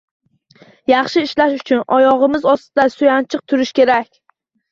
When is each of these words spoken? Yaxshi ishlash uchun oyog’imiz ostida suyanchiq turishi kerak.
Yaxshi 0.91 1.21
ishlash 1.27 1.53
uchun 1.59 1.83
oyog’imiz 1.99 2.47
ostida 2.53 2.87
suyanchiq 2.95 3.43
turishi 3.53 3.79
kerak. 3.81 4.09